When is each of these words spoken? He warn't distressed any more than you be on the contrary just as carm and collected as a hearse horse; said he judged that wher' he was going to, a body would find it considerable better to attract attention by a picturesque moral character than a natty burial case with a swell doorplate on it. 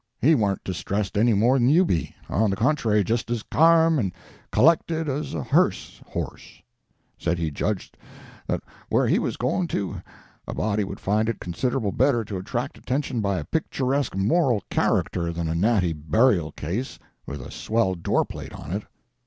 He 0.19 0.33
warn't 0.33 0.63
distressed 0.63 1.15
any 1.15 1.35
more 1.35 1.59
than 1.59 1.69
you 1.69 1.85
be 1.85 2.15
on 2.27 2.49
the 2.49 2.55
contrary 2.55 3.03
just 3.03 3.29
as 3.29 3.43
carm 3.43 3.99
and 3.99 4.11
collected 4.51 5.07
as 5.07 5.35
a 5.35 5.43
hearse 5.43 6.01
horse; 6.07 6.63
said 7.19 7.37
he 7.37 7.51
judged 7.51 7.95
that 8.47 8.63
wher' 8.89 9.05
he 9.05 9.19
was 9.19 9.37
going 9.37 9.67
to, 9.67 10.01
a 10.47 10.55
body 10.55 10.83
would 10.83 10.99
find 10.99 11.29
it 11.29 11.39
considerable 11.39 11.91
better 11.91 12.23
to 12.25 12.37
attract 12.37 12.79
attention 12.79 13.21
by 13.21 13.37
a 13.37 13.45
picturesque 13.45 14.15
moral 14.15 14.63
character 14.71 15.31
than 15.31 15.47
a 15.47 15.53
natty 15.53 15.93
burial 15.93 16.51
case 16.51 16.97
with 17.27 17.39
a 17.39 17.51
swell 17.51 17.93
doorplate 17.93 18.53
on 18.53 18.71
it. 18.71 18.81